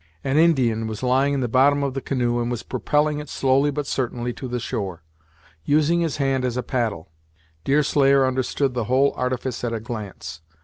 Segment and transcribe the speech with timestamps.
[0.23, 3.69] An Indian was lying in the bottom of the canoe, and was propelling it slowly
[3.69, 5.03] but certainly to the shore,
[5.63, 7.11] using his hand as a paddle.
[7.65, 10.41] Deerslayer understood the whole artifice at a glance.